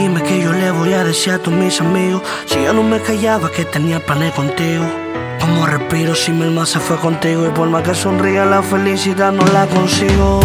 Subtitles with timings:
[0.00, 2.22] dime que yo le voy a decir a todos mis amigos.
[2.46, 4.84] Si yo no me callaba que tenía planes contigo.
[5.40, 9.32] Como respiro si mi alma se fue contigo y por más que sonría la felicidad
[9.32, 10.40] no la consigo.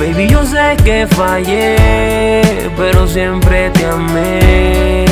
[0.00, 5.04] Baby, yo sé que fallé, pero siempre te amé.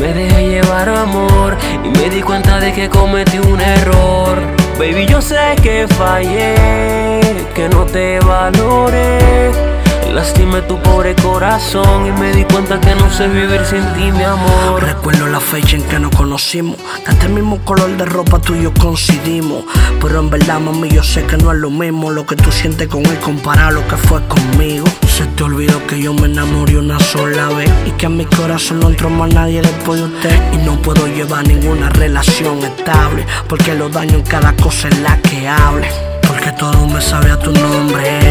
[0.00, 4.38] Me dejé llevar amor y me di cuenta de que cometí un error.
[4.78, 7.20] Baby, yo sé que fallé,
[7.54, 9.76] que no te valoré.
[10.16, 14.22] Lastimé tu pobre corazón y me di cuenta que no sé vivir sin ti, mi
[14.22, 14.82] amor.
[14.82, 16.78] Recuerdo la fecha en que nos conocimos.
[17.06, 19.64] Hasta el mismo color de ropa tú y yo coincidimos.
[20.00, 22.88] Pero en verdad, mami, yo sé que no es lo mismo lo que tú sientes
[22.88, 24.86] con él comparado a lo que fue conmigo.
[25.06, 28.80] Se te olvidó que yo me enamoré una sola vez y que en mi corazón
[28.80, 30.52] no entró más nadie después de usted.
[30.54, 35.20] Y no puedo llevar ninguna relación estable porque lo daño en cada cosa en la
[35.20, 35.90] que hable.
[36.26, 38.25] Porque todo me sabe a tu nombre.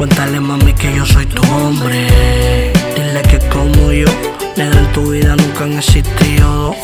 [0.00, 2.72] Cuéntale mami que yo soy tu hombre.
[2.96, 4.08] Dile que como yo,
[4.56, 6.74] nada en tu vida nunca han existido.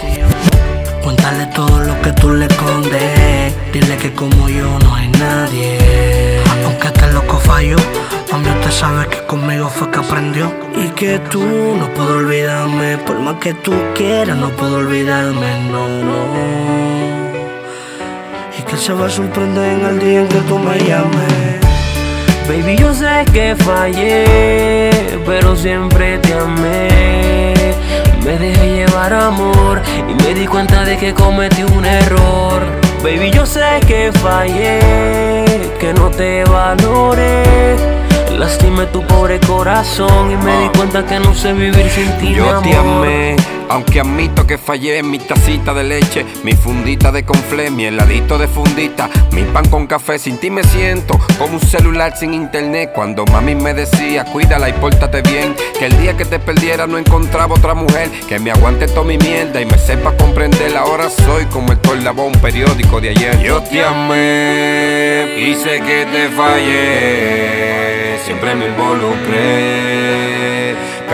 [1.02, 3.54] Cuéntale todo lo que tú le escondes.
[3.72, 6.42] Dile que como yo no hay nadie.
[6.66, 7.78] Aunque este loco falló,
[8.30, 10.52] mami usted sabe que conmigo fue que aprendió.
[10.76, 12.98] Y que tú no puedo olvidarme.
[12.98, 16.20] Por más que tú quieras, no puedo olvidarme, no, no.
[18.58, 21.65] Y que se va a sorprender en el día en que tú me llames.
[22.48, 27.54] Baby, yo sé que fallé, pero siempre te amé.
[28.24, 32.62] Me dejé llevar amor y me di cuenta de que cometí un error.
[33.02, 37.76] Baby, yo sé que fallé, que no te valoré.
[38.38, 42.34] Lastimé tu pobre corazón y me di cuenta que no sé vivir sin ti, mi
[42.34, 42.62] Yo amor.
[42.62, 43.36] te amé,
[43.68, 48.48] aunque admito que fallé mi tacita de leche, mi fundita de conflé, mi heladito de
[48.48, 50.18] fundita, mi pan con café.
[50.18, 52.92] Sin ti me siento como un celular sin internet.
[52.94, 56.98] Cuando mami me decía, cuídala y pórtate bien, que el día que te perdiera no
[56.98, 60.76] encontraba otra mujer que me aguante toda mi mierda y me sepa comprender.
[60.76, 61.78] Ahora soy como el
[62.18, 63.38] un periódico de ayer.
[63.42, 70.35] Yo te amé y sé que te fallé, siempre me involucré,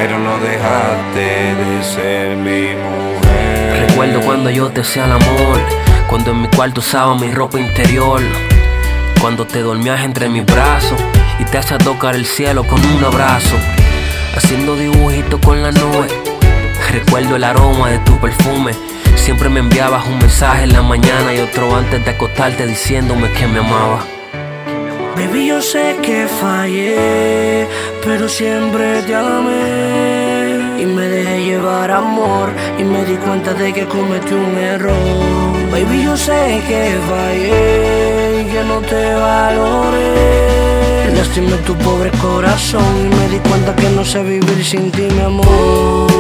[0.03, 3.87] pero no dejaste de ser mi mujer.
[3.89, 5.61] Recuerdo cuando yo te hacía el amor,
[6.09, 8.21] cuando en mi cuarto usaba mi ropa interior,
[9.21, 11.01] cuando te dormías entre mis brazos
[11.39, 13.55] y te hacía tocar el cielo con un abrazo,
[14.37, 16.09] haciendo dibujitos con la nube.
[16.91, 18.73] Recuerdo el aroma de tu perfume,
[19.15, 23.47] siempre me enviabas un mensaje en la mañana y otro antes de acostarte diciéndome que
[23.47, 24.05] me amaba.
[25.17, 27.67] Baby, yo sé que fallé,
[28.05, 30.83] pero siempre te amé.
[30.83, 35.53] Y me dejé llevar amor y me di cuenta de que cometí un error.
[35.71, 40.53] Baby, yo sé que fallé y que no te valoré.
[41.22, 45.21] Lastimé tu pobre corazón y me di cuenta que no sé vivir sin ti, mi
[45.21, 46.11] amor.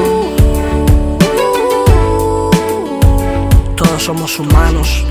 [3.74, 5.04] Todos somos humanos,